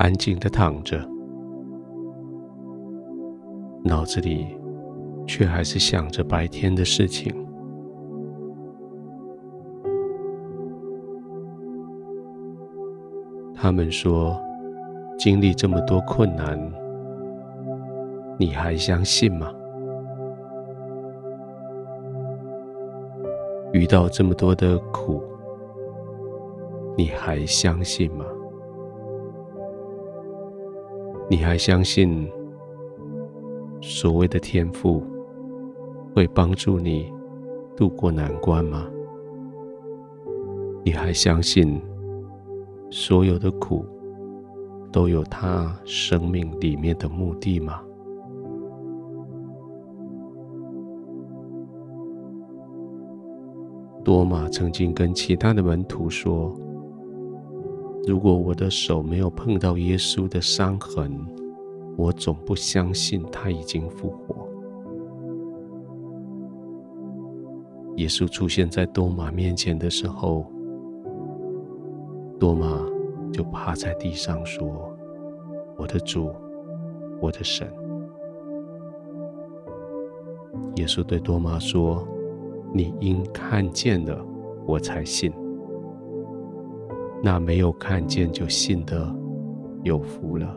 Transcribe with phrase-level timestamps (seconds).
[0.00, 0.98] 安静的躺着，
[3.84, 4.46] 脑子里
[5.26, 7.30] 却还是想着白天的事情。
[13.54, 14.42] 他们说，
[15.18, 16.58] 经历这么多困难，
[18.38, 19.52] 你还相信吗？
[23.74, 25.22] 遇到这么多的苦，
[26.96, 28.24] 你还相信吗？
[31.30, 32.28] 你还相信
[33.80, 35.00] 所谓的天赋
[36.12, 37.08] 会帮助你
[37.76, 38.84] 度过难关吗？
[40.84, 41.80] 你还相信
[42.90, 43.86] 所有的苦
[44.90, 47.80] 都有他生命里面的目的吗？
[54.02, 56.52] 多马曾经跟其他的门徒说
[58.10, 61.12] ：“如果我的手没有碰到耶稣的伤痕，
[61.96, 64.48] 我总不相信他已经复活。”
[67.98, 70.44] 耶稣出现在多马面前的时候，
[72.36, 72.84] 多马
[73.32, 74.92] 就趴在地上说
[75.78, 76.32] ：“我的主，
[77.20, 77.72] 我的神。”
[80.74, 82.04] 耶稣对多马说。
[82.72, 84.24] 你应看见了，
[84.64, 85.32] 我才信。
[87.22, 89.14] 那没有看见就信的，
[89.82, 90.56] 有福了。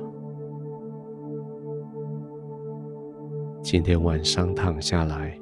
[3.61, 5.38] 今天晚上躺下来，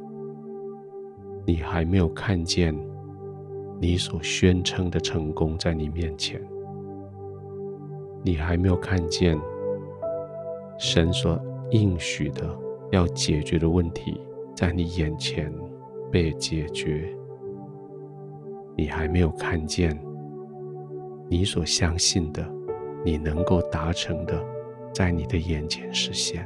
[1.46, 2.76] 你还没有看见
[3.80, 6.42] 你所宣称的成功在你面前，
[8.24, 9.40] 你还没有看见
[10.78, 11.40] 神所
[11.72, 12.50] 应许的
[12.92, 14.20] 要解决的问题
[14.56, 15.52] 在你眼前。
[16.12, 17.10] 被解决，
[18.76, 19.98] 你还没有看见
[21.32, 22.46] 你所相信的，
[23.06, 24.38] 你能够达成的，
[24.94, 26.46] 在你的眼前实现。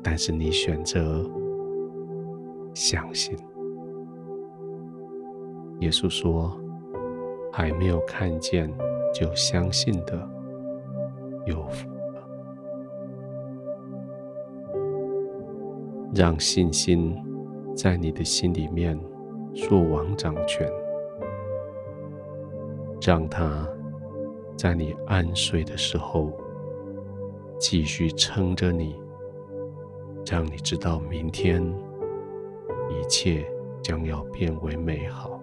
[0.00, 1.28] 但是你选择
[2.72, 3.36] 相信。
[5.80, 6.56] 耶稣说
[7.52, 8.72] ：“还没有看见
[9.12, 10.16] 就相信的，
[11.46, 12.28] 有福了。”
[16.14, 17.20] 让信心
[17.74, 18.96] 在你的心里面
[19.52, 20.70] 做王掌权，
[23.06, 23.64] 让它
[24.56, 26.32] 在你安睡的时候
[27.56, 28.98] 继续撑着你，
[30.28, 31.62] 让你知道明天
[32.90, 33.46] 一切
[33.80, 35.40] 将要变为美好。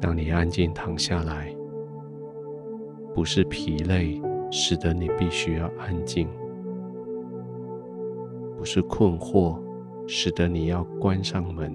[0.00, 1.56] 当你安静躺下来，
[3.14, 4.20] 不是疲累
[4.50, 6.28] 使得你必须要安静。
[8.58, 9.56] 不是困惑，
[10.08, 11.70] 使得你要关上门；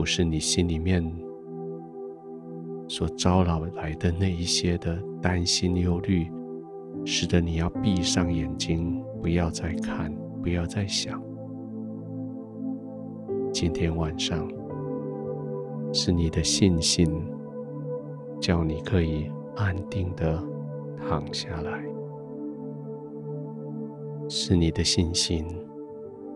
[0.00, 1.04] 不是你心里面
[2.88, 6.26] 所招扰来的那一些的担心忧虑，
[7.04, 10.10] 使得你要闭上眼睛，不要再看，
[10.42, 11.22] 不要再想。
[13.52, 14.50] 今天晚上
[15.92, 17.06] 是你的信心，
[18.40, 20.42] 叫你可以安定的
[20.96, 21.84] 躺下来。
[24.30, 25.46] 是你的信心，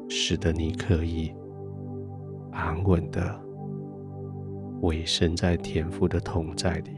[0.06, 1.32] 使得你可以
[2.52, 3.40] 安稳的
[4.84, 6.90] 委身在天父的同在里。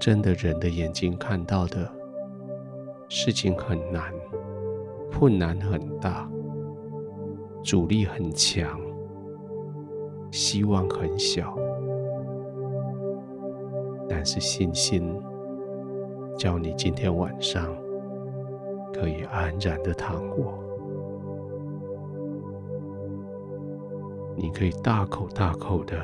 [0.00, 1.90] 真的，人的眼睛看到的
[3.08, 4.12] 事情很难，
[5.12, 6.28] 困难很大，
[7.62, 8.80] 阻力很强，
[10.30, 11.56] 希望很小，
[14.08, 15.14] 但是信心。
[16.38, 17.76] 叫你今天晚上
[18.92, 20.54] 可以安然的躺卧，
[24.36, 25.96] 你可以大口大口的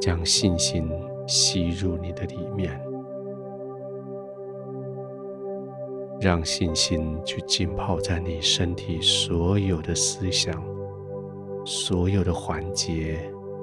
[0.00, 0.90] 将信心
[1.26, 2.80] 吸入你的里面，
[6.20, 10.62] 让信心去浸泡在你身体所有的思想、
[11.64, 13.18] 所有的环节、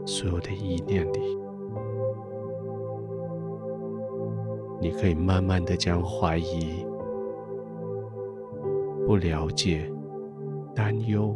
[0.05, 1.19] 所有的意念里。
[4.81, 6.85] 你可以慢慢的将怀疑、
[9.05, 9.91] 不了解、
[10.75, 11.35] 担忧，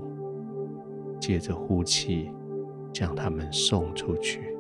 [1.19, 2.31] 借着呼气，
[2.94, 4.56] 将它们送出去，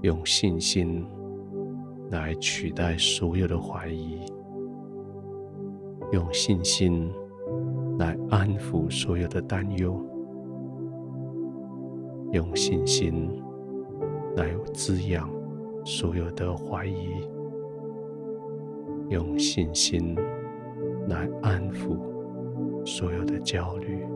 [0.00, 1.06] 用信心
[2.10, 4.20] 来取代所有的怀疑，
[6.12, 7.10] 用信心
[7.98, 10.04] 来安抚所有的担忧，
[12.32, 13.30] 用信心。
[14.34, 15.28] 来滋养
[15.84, 17.28] 所有的怀疑，
[19.10, 20.16] 用信心
[21.06, 21.98] 来安抚
[22.84, 24.06] 所有的焦虑。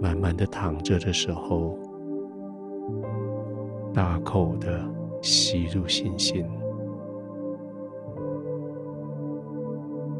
[0.00, 1.78] 慢慢的躺着的时候，
[3.92, 4.80] 大口的
[5.22, 6.46] 吸入信心，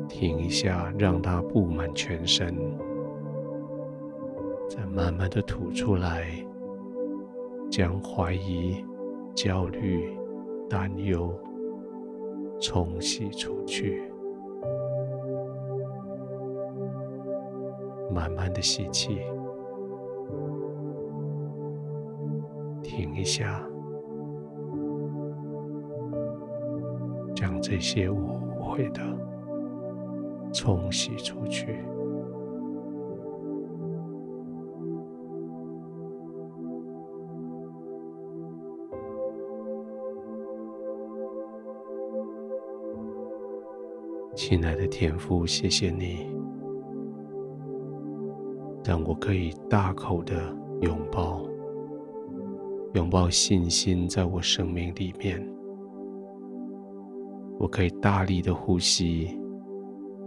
[0.08, 2.56] 停一下，让它布满全身，
[4.68, 6.26] 再慢慢的吐出来，
[7.70, 8.82] 将怀疑、
[9.34, 10.16] 焦虑、
[10.68, 11.32] 担忧
[12.60, 14.10] 冲洗出去，
[18.12, 19.20] 慢慢的吸气。
[22.82, 23.62] 停一下，
[27.34, 28.16] 将这些污
[28.60, 29.02] 秽的
[30.52, 31.84] 冲洗出去。
[44.48, 46.24] 亲爱的天父，谢谢你，
[48.84, 50.36] 让我可以大口的
[50.82, 51.44] 拥抱。
[52.94, 55.44] 拥抱信心在我生命里面，
[57.58, 59.36] 我可以大力的呼吸，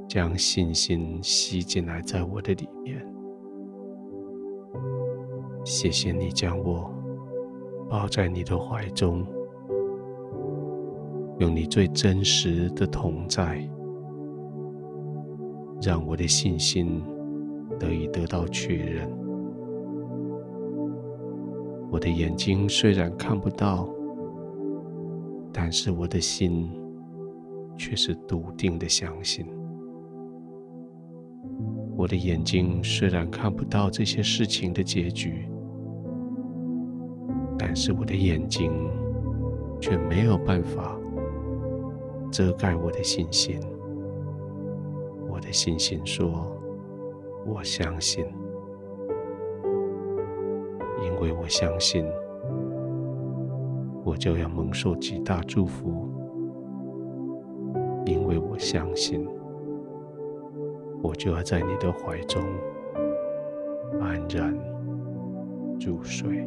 [0.06, 3.02] 将信心吸进来，在我的里面。
[5.64, 6.94] 谢谢你将我
[7.90, 9.26] 抱在你的怀中，
[11.40, 13.66] 用你最真实的同在，
[15.82, 17.02] 让我的信心
[17.80, 19.10] 得以得到确认。
[21.92, 23.90] 我的眼睛虽然看不到，
[25.52, 26.70] 但是我的心
[27.78, 29.46] 却是笃定的相信。
[31.96, 35.50] 我的眼睛虽然看不到这些事情的结局，
[37.58, 38.72] 但是我的眼睛
[39.82, 40.98] 却没有办法
[42.32, 43.60] 遮盖我的信心。
[45.40, 46.54] 我的信心说
[47.48, 48.26] ：“我相信。”
[51.02, 52.06] 因为我相信，
[54.04, 55.88] 我就要蒙受极大祝福；
[58.06, 59.26] 因为我相信，
[61.02, 62.44] 我就要在你的怀中
[64.02, 64.54] 安然
[65.80, 66.46] 入睡。